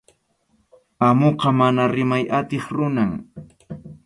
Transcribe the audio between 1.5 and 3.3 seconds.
mana rimay atiq runam.